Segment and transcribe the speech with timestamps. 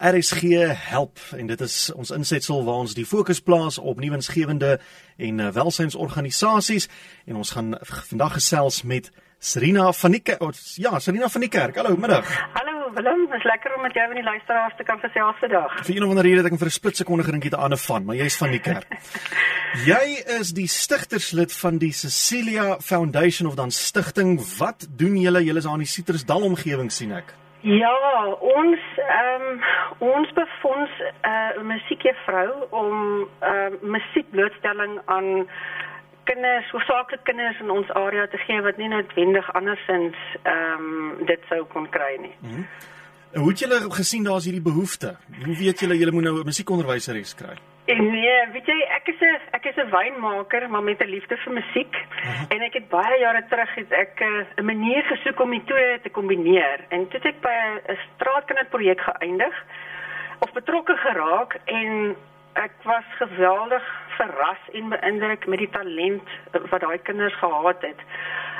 [0.00, 0.40] RSG
[0.90, 4.78] help en dit is ons insetsel waar ons die fokus plaas op nuwensgewende
[5.20, 6.88] en uh, welsynsorganisasies
[7.28, 7.74] en ons gaan
[8.08, 10.40] vandag gesels met Serena van die Kerk.
[10.80, 11.76] Ja, Serena van die Kerk.
[11.76, 12.28] Hallo, middag.
[12.56, 15.76] Hallo Willem, dit is lekker om met jou en die luisteraars te kan gesels vandag.
[15.84, 17.64] Vir een of ander rede het ek vir 'n split sekonde gedink jy het 'n
[17.68, 18.88] ander van, maar jy's van die kerk.
[19.92, 24.40] jy is die stigterslid van die Cecilia Foundation of dan stigting.
[24.58, 25.44] Wat doen julle?
[25.44, 27.34] Julle is aan die Citrusdal omgewing sien ek.
[27.60, 29.60] Ja, ons ehm um,
[29.98, 32.94] ons befonds 'n uh, musiekjuffrou om
[33.40, 35.48] ehm uh, musiekblootstelling aan
[36.24, 41.40] kinders, hoofsaaklik kinders in ons area te gee wat nie noodwendig andersins ehm um, dit
[41.48, 42.36] sou kon kry nie.
[42.40, 42.66] Mm -hmm.
[43.34, 45.16] Hoe het julle gesien daar's hierdie behoefte?
[45.44, 47.56] Hoe weet julle julle moet nou 'n musiekonderwyseres kry?
[47.98, 51.52] Nee, weet jy, ek is 'n ek is 'n wynmaker, maar met 'n liefde vir
[51.52, 51.94] musiek.
[52.48, 56.00] En ek het baie jare terug het ek eh, 'n manier gesoek om die twee
[56.00, 56.80] te kombineer.
[56.88, 57.56] En toe het ek by
[57.88, 59.64] 'n straatkinderprojek geëindig
[60.38, 62.16] of betrokke geraak en
[62.52, 66.28] ek was geweldig verras en beïndruk met die talent
[66.70, 68.00] wat daai kinders gehad het.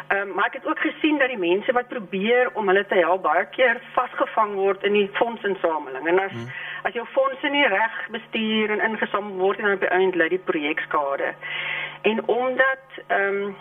[0.09, 2.95] Ehm um, maar ek het ook gesien dat die mense wat probeer om hulle te
[2.95, 6.07] help baie keer vasgevang word in die fondsinsameling.
[6.07, 6.51] En as hmm
[6.83, 10.29] as jou fondse nie reg bestuur en ingesamel word en dan op die einde lê
[10.29, 11.35] die projek skade.
[12.03, 13.57] En omdat ehm um,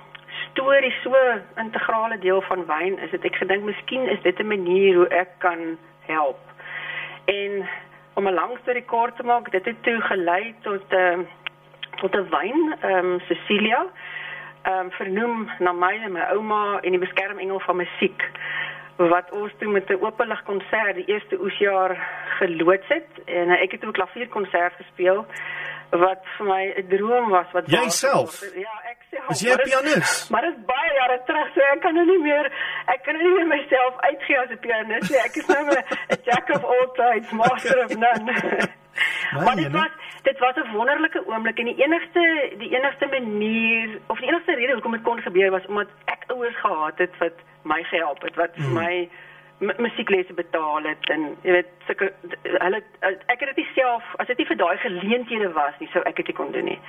[0.50, 4.48] storie so 'n integrale deel van wyn is, het ek gedink miskien is dit 'n
[4.48, 6.40] manier hoe ek kan help.
[7.26, 7.68] En
[8.14, 11.20] om 'n lang storie kort te maak, dit het toe gelei tot 'n uh,
[12.00, 13.86] tot 'n wyn ehm um, Cecilia
[14.62, 18.30] ehm um, vernoem na my en my ouma en die beskermengel van musiek
[18.96, 21.98] wat ons toe met 'n openlig konsert die eerste oesjaar
[22.40, 25.26] geloods het en ek het ook klavierkonsert gespeel
[25.90, 28.42] wat vir my 'n droom was wat Jouself?
[28.56, 29.30] Ja, ek self.
[29.30, 30.30] Is jy 'n pianis?
[30.30, 32.46] Maar dit is baie jare terug, so ek kan nou nie meer
[32.86, 35.20] ek kan nou nie meer myself uitgee as 'n pianis nie.
[35.20, 38.70] Ek is nou 'n jack of all trades, master of none.
[39.46, 44.20] maar dit was dit was 'n wonderlike oomblik en die enigste die enigste manier of
[44.20, 47.84] die enigste rede hoekom dit kon gebeur was omdat ek ouers gehad het wat my
[47.84, 48.74] gehelp het wat vir mm.
[48.74, 49.10] my
[49.60, 52.12] musieklesse betaal het en jy weet sulke
[52.44, 52.80] hulle
[53.28, 56.36] ek het dit self as dit nie vir daai geleenthede was nie sou ek dit
[56.36, 56.80] kon doen nie.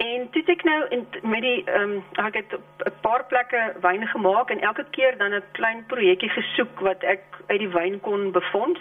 [0.00, 4.06] En toe ek nou in met die ehm um, ek het 'n paar plekke wyne
[4.06, 8.32] gemaak en elke keer dan 'n klein projekkie gesoek wat ek uit die wyn kon
[8.32, 8.80] befonds.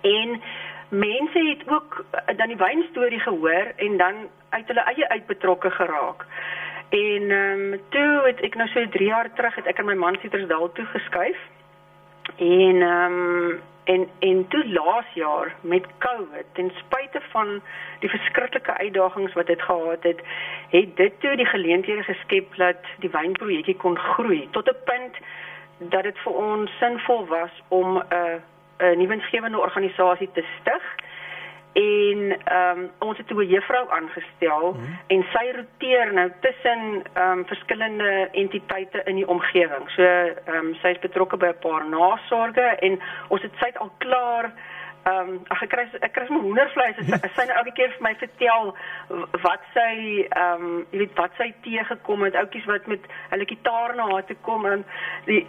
[0.00, 0.40] En
[0.88, 2.04] mense het ook
[2.36, 4.14] dan die wynstorie gehoor en dan
[4.50, 6.26] uit hulle eie uitbetrokke geraak.
[6.88, 9.94] En ehm um, toe het ek nou so 3 jaar terug het ek aan my
[9.94, 11.36] man Sietersdal toe geskuif.
[12.36, 17.62] En ehm um, en en toe laas jaar met COVID, ten spyte van
[17.98, 20.20] die verskriklike uitdagings wat dit gehad het,
[20.68, 25.16] het dit toe die geleenthede geskep dat die wynprojekkie kon groei tot 'n punt
[25.78, 28.38] dat dit vir ons sinvol was om 'n uh,
[28.78, 30.82] 'n nuwensgewende organisasie te stig
[31.72, 34.98] en ehm um, ons het 'n juffrou aangestel hmm.
[35.06, 39.90] en sy roteer nou tussen ehm um, verskillende entiteite in die omgewing.
[39.90, 43.92] So ehm um, sy is betrokke by 'n paar nasorge en ons het sy al
[43.98, 44.52] klaar
[45.04, 47.90] ehm um, ag ek kry ek kry my hoendervleis en sy, sy nou elke keer
[47.96, 48.76] vir my vertel
[49.46, 49.92] wat sy
[50.28, 54.26] ehm um, jy weet wat sy teëgekom het oudjies wat met hulle gitaar na haar
[54.28, 54.84] toe kom en
[55.26, 55.46] die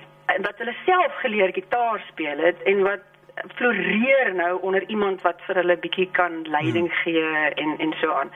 [0.48, 3.13] wat hulle self geleer gitaar speel het en wat
[3.56, 7.00] floreer nou onder iemand wat vir hulle bietjie kan leiding hmm.
[7.04, 8.32] gee en en so aan.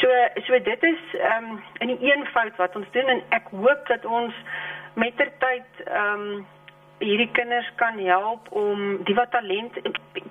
[0.00, 0.08] So
[0.46, 3.86] so dit is ehm um, in die een fout wat ons doen en ek hoop
[3.86, 4.34] dat ons
[4.94, 6.46] mettertyd ehm um,
[6.98, 9.74] hierdie kinders kan help om die wat talent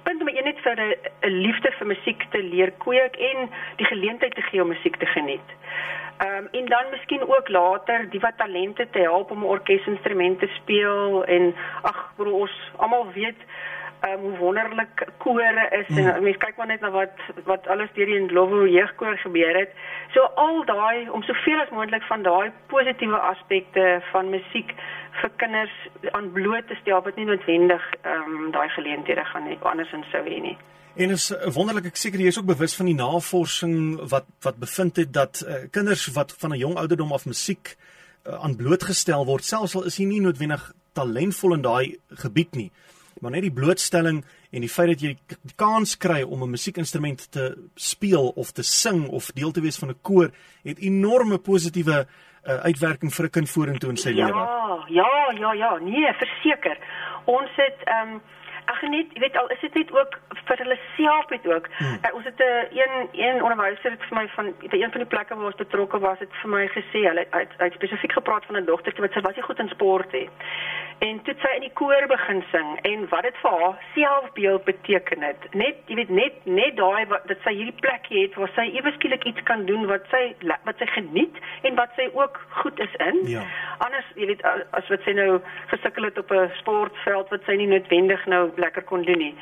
[0.04, 4.42] punt om net vir 'n liefde vir musiek te leer kweek en die geleentheid te
[4.42, 5.50] gee om musiek te geniet.
[6.18, 11.26] Ehm um, en dan miskien ook later die wat talente te help om orkesinstrumente speel
[11.26, 13.42] en ag bro ons almal weet
[14.08, 15.98] um, hoe wonderlik kore is mm.
[15.98, 19.72] en mense kyk maar net na wat wat alles deur die Lovo jeugkoor gebeur het.
[20.16, 24.76] So al daai om soveel as moontlik van daai positiewe aspekte van musiek
[25.22, 25.74] vir kinders
[26.12, 30.24] aan bloot te stel wat nie noodwendig ehm um, daai geleenthede gaan hê andersins sou
[30.28, 30.58] hê nie.
[30.96, 33.76] En is wonderlik ek seker jy is ook bewus van die navorsing
[34.12, 37.76] wat wat bevind het dat uh, kinders wat van 'n jong ouderdom af musiek
[38.28, 42.72] uh, aan blootgestel word selfs al is hy nie noodwendig talentvol in daai gebied nie
[43.24, 44.20] maar net die blootstelling
[44.52, 48.64] en die feit dat jy die kans kry om 'n musiekinstrument te speel of te
[48.64, 50.30] sing of deel te wees van 'n koor
[50.64, 54.38] het enorme positiewe uh, uitwerking vir 'n kind vorentoe in sy ja, lewe.
[54.38, 56.78] Ja, ja, ja, ja, nee, verseker.
[57.26, 58.22] Ons het ehm um,
[58.84, 59.14] geniet.
[59.16, 61.68] Jy weet al is dit net ook vir hulle self het ook.
[61.78, 61.98] Hmm.
[62.06, 62.94] Uh, ons het 'n uh, een
[63.24, 66.20] een onderwyser het vir my van die een van die plekke waar ons betrokke was
[66.20, 69.36] het vir my gesê hulle het, het spesifiek gepraat van 'n dogtertjie wat sy was
[69.36, 70.30] nie goed in sport nie.
[70.98, 75.22] En toe sy in die koor begin sing en wat dit vir haar selfbeeld beteken
[75.22, 75.42] het.
[75.52, 79.24] Net jy weet net net daai dat sy hierdie plek het waar sy ewe skielik
[79.24, 80.36] iets kan doen wat sy
[80.68, 81.36] wat sy geniet
[81.68, 83.20] en wat sy ook goed is in.
[83.28, 83.44] Ja.
[83.78, 85.42] Anders jy weet as wat sy nou
[85.74, 89.36] gesukkel het op 'n sportveld wat sy nie noodwendig nou lekker kon doen nie.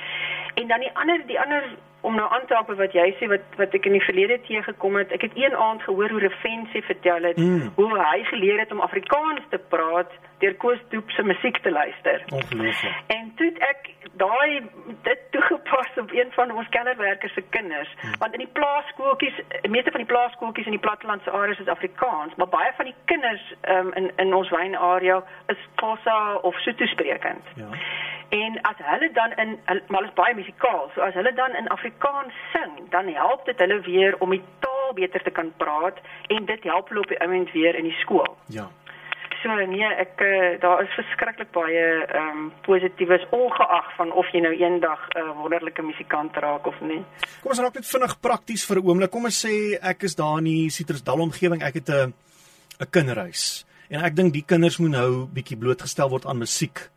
[0.54, 1.63] En dan die ander die ander
[2.01, 4.63] om nou aan te haal wat jy sê wat wat ek in die verlede teë
[4.66, 5.13] gekom het.
[5.13, 7.72] Ek het een aand gehoor hoe Refensie vertel het mm.
[7.75, 10.12] hoe hy geleer het om Afrikaans te praat
[10.42, 12.24] deur Koos Doep se musiek te luister.
[12.33, 12.95] Ongelooflik.
[13.13, 14.62] En toe ek daai
[15.06, 18.18] dit toegepas op een van ons kellerwerkers se kinders, mm.
[18.19, 19.38] want in die plaaskooltjies,
[19.69, 23.54] meeste van die plaaskooltjies in die plattelandse areas is Afrikaans, maar baie van die kinders
[23.69, 25.22] um, in in ons wynarea
[25.54, 27.45] is Xhosa of Sotho sprekend.
[27.56, 27.69] Ja.
[28.31, 31.68] En as hulle dan in maar hulle is baie musikaal, so as hulle dan in
[31.68, 36.45] Afrikaans sing, dan help dit hulle weer om die taal beter te kan praat en
[36.45, 38.38] dit help hulle op die oomblik weer in die skool.
[38.56, 38.69] Ja.
[39.42, 44.44] So nee, ek uh, daar is verskriklik baie ehm um, positiefs ongeag van of jy
[44.45, 47.01] nou eendag 'n uh, wonderlike musikant raak of nie.
[47.42, 49.12] Kom ons raak net vinnig prakties vir 'n oomblik.
[49.12, 51.63] Kom ons sê ek is daar in die Citrusdal omgewing.
[51.63, 52.13] Ek het 'n
[52.80, 53.66] 'n kinderhuis.
[53.89, 56.92] En ek dink die kinders moet nou bietjie blootgestel word aan musiek.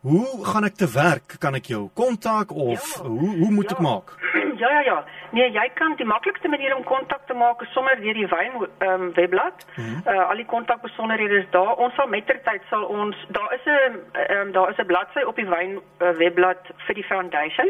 [0.00, 1.34] Hoe gaan ek te werk?
[1.42, 3.76] Kan ek jou kontak of ja, hoe hoe moet ja.
[3.76, 4.14] ek maak?
[4.58, 5.04] Ja ja ja.
[5.30, 8.56] Nee, jy kan die maklikste manier om kontak te maak is sommer deur die wyn
[8.58, 9.66] ehm um, webblad.
[9.76, 10.14] Mm -hmm.
[10.14, 11.74] uh, al die kontakbesonderhede is daar.
[11.76, 15.36] Ons sal mettertyd sal ons daar is 'n ehm um, daar is 'n bladsy op
[15.36, 17.68] die wyn uh, webblad vir die foundation.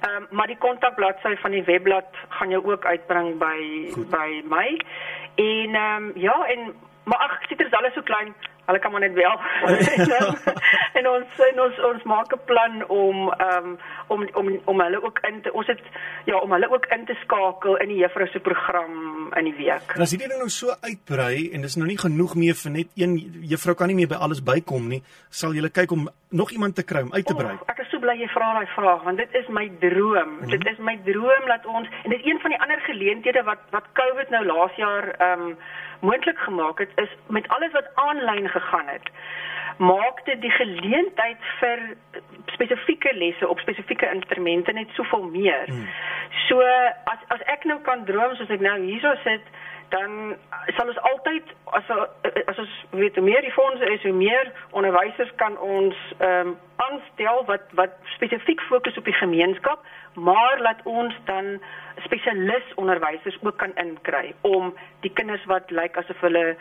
[0.00, 3.60] Ehm um, maar die kontakbladsy van die webblad gaan jy ook uitbring by
[3.92, 4.10] Goed.
[4.10, 4.80] by my.
[5.34, 6.74] En ehm um, ja, en
[7.04, 8.34] maar ag, dit is alles so klein.
[8.66, 9.36] Hulle kan maar net wel.
[10.98, 13.16] en ons en ons ons maak 'n plan om
[13.48, 15.80] um, om om om hulle ook in te ons het
[16.24, 19.94] ja, om hulle ook in te skakel in die juffrou se program in die week.
[19.94, 22.88] En as hierdie ding nou so uitbrei en dis nou nie genoeg meer vir net
[22.94, 23.16] een
[23.52, 26.82] juffrou kan nie meer by alles bykom nie, sal jy kyk om nog iemand te
[26.82, 27.54] kry om uit te brei.
[27.54, 30.28] Oh, ek is so bly jy vra daai vraag want dit is my droom.
[30.28, 30.50] Mm -hmm.
[30.50, 33.60] Dit is my droom dat ons en dit is een van die ander geleenthede wat
[33.70, 35.56] wat COVID nou laas jaar ehm um,
[36.04, 39.10] moontlik gemaak het is met alles wat aanlyn gegaan het
[39.76, 41.80] maak dit die geleentheid vir
[42.54, 45.66] spesifieke lesse op spesifieke instrumente net soveel meer.
[45.66, 45.88] Hmm.
[46.46, 46.60] So
[47.10, 49.42] as as ek nou kan droom soos ek nou hierso sit,
[49.88, 50.36] dan
[50.76, 51.90] sal ons altyd as
[52.46, 57.44] as ons weet meer die fondse is, hoe meer onderwysers kan ons ehm um, aanstel
[57.46, 59.84] wat wat spesifiek fokus op die gemeenskap,
[60.14, 61.60] maar laat ons dan
[62.04, 64.74] spesialis onderwysers ook kan inkry om
[65.06, 66.56] die kinders wat lyk asof hulle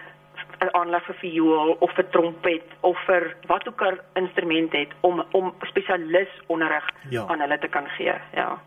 [0.63, 5.23] 'n aanleg vir viool of vir trompet of vir wat ook al instrument het om
[5.31, 7.25] om spesialis onderrig ja.
[7.27, 8.15] aan hulle te kan gee.
[8.33, 8.61] Ja.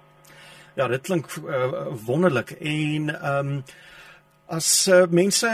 [0.77, 3.63] Ja, dit klink uh, wonderlik en ehm um,
[4.49, 5.49] as uh, mense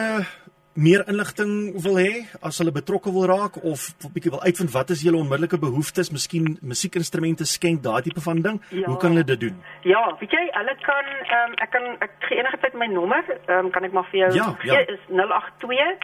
[0.75, 4.91] meer inligting wil hê, as hulle betrokke wil raak of 'n bietjie wil uitvind wat
[4.91, 8.87] is julle onmiddellike behoeftes, miskien musiekinstrumente skenk, daai tipe van ding, ja.
[8.89, 9.57] hoe kan hulle dit doen?
[9.85, 11.07] Ja, weet jy, hulle kan
[11.39, 14.33] um, ek kan ek gee enige tyd my nommer, um, kan ek maar vir jou
[14.35, 14.81] ja, gee, ja.
[14.89, 15.99] is 082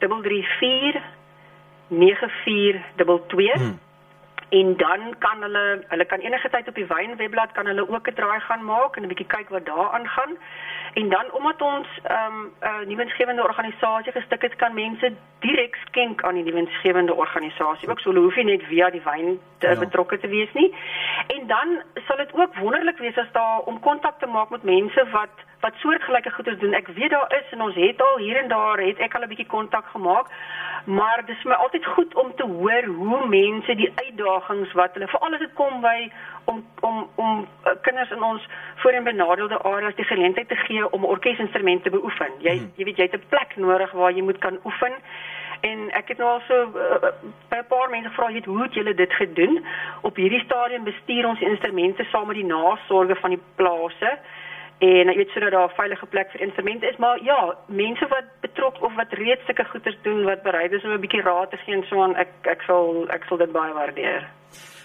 [0.00, 1.00] 334
[1.88, 3.78] 9422 hmm.
[4.50, 8.08] En dan kan hulle hulle kan enige tyd op die wyn webblad kan hulle ook
[8.08, 10.32] 'n draai gaan maak en 'n bietjie kyk wat daar aangaan.
[10.94, 16.22] En dan omdat ons 'n um, uh, nuwensgewende organisasie gestig het kan mense direk skenk
[16.22, 17.88] aan die nuwensgewende organisasie.
[17.88, 19.78] Ook so hulle hoef nie net via die wyn te ja.
[19.78, 20.74] betrokke te wees nie.
[21.26, 25.06] En dan sal dit ook wonderlik wees as daar om kontak te maak met mense
[25.10, 26.72] wat wat soortgelyke goeders doen.
[26.72, 29.28] Ek weet daar is en ons het al hier en daar het ek al 'n
[29.28, 30.26] bietjie kontak gemaak.
[30.84, 35.32] Maar dis my altyd goed om te hoor hoe mense die uitdagings wat hulle veral
[35.32, 36.12] as dit kom by
[36.44, 41.04] om om om uh, kinders in ons voorheen benadeelde areas die geleentheid te gee om
[41.04, 42.32] orkesinstrumente te beoefen.
[42.38, 42.72] Jy hmm.
[42.76, 44.92] jy weet jy het 'n plek nodig waar jy moet kan oefen.
[45.60, 47.12] En ek het nou al so uh,
[47.48, 49.64] by 'n paar mense gevra het hoe het julle dit gedoen?
[50.00, 54.18] Op hierdie stadium bestuur ons instrumente saam met die nasorge van die plase
[54.80, 56.96] en jy weet sodat daar 'n veilige plek vir instrumente is.
[56.96, 60.90] Maar ja mense wat betrok of wat reeds sulke goeders doen wat bereid is om
[60.90, 63.72] 'n bietjie raad te gee en so aan ek ek sal ek sal dit baie
[63.72, 64.28] waardeer.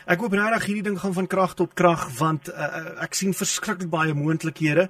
[0.05, 3.89] Ek hoop regtig hierdie ding gaan van krag tot krag want uh, ek sien verskriklik
[3.89, 4.89] baie moontlikhede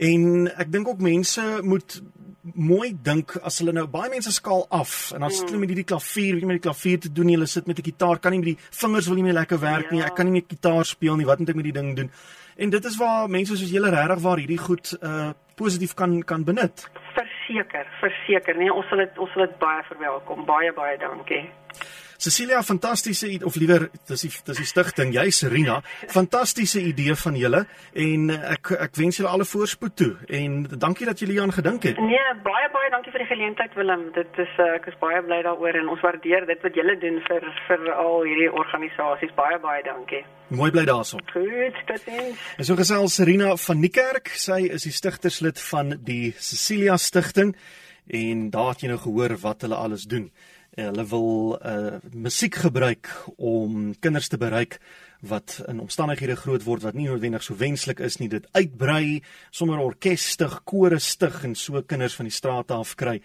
[0.00, 2.00] en ek dink ook mense moet
[2.42, 5.64] mooi dink as hulle nou baie mense skaal af en dan sit hulle mm.
[5.66, 8.18] met hierdie klavier, weet jy met die klavier te doen, hulle sit met 'n gitaar,
[8.18, 9.92] kan nie met die vingers wil nie meer lekker werk ja.
[9.92, 10.02] nie.
[10.02, 11.26] Ek kan nie met gitaar speel nie.
[11.26, 12.10] Wat moet ek met die ding doen?
[12.56, 16.44] En dit is waar mense soos julle regtig waar hierdie goed uh positief kan kan
[16.44, 16.88] benut.
[17.12, 18.56] Verseker, verseker.
[18.56, 20.44] Nee, ons sal dit ons sal dit baie verwelkom.
[20.46, 21.44] Baie baie dankie.
[22.20, 25.78] Cecilia, fantastiese of liewer dis die dis die stigting, jy Serena,
[26.12, 27.62] fantastiese idee van julle
[27.96, 30.10] en ek ek wens julle alle voorspoed toe
[30.40, 32.02] en dankie dat julle hieraan gedink het.
[32.04, 34.04] Nee, baie baie dankie vir die geleentheid Willem.
[34.18, 37.18] Dit is uh, ek is baie bly daaroor en ons waardeer dit wat julle doen
[37.30, 39.32] vir vir al hierdie organisasies.
[39.40, 40.20] Baie baie dankie.
[40.52, 41.24] Mooi bly daarson.
[41.32, 42.46] Goed, totiens.
[42.60, 47.56] En so gesels Serena van Niekerk, sy is die stigterslid van die Cecilia Stichting
[48.12, 50.28] en daar het jy nou gehoor wat hulle alles doen.
[50.78, 54.78] Hulle wil uh musiek gebruik om kinders te bereik
[55.20, 58.28] wat in omstandighede groot word wat nie noodwendig so wenslik is nie.
[58.28, 63.18] Dit uitbrei, sommer orkestig, kore stig en so kinders van die strate af kry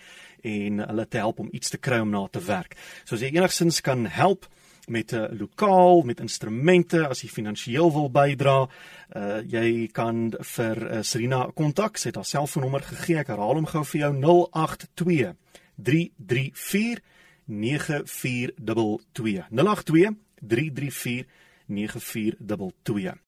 [0.44, 2.76] en hulle te help om iets te kry om na te werk.
[3.06, 4.50] So as jy enigsins kan help
[4.88, 8.68] met 'n uh, lokaal met instrumente as jy finansiëel wil bydra
[9.16, 13.66] uh, jy kan vir uh, Serena kontak sy het haar selfoonnommer gegee ek herhaal hom
[13.66, 15.34] gou vir jou 082
[15.76, 17.02] 334
[17.48, 21.28] 9422 082 334
[21.68, 23.26] 9422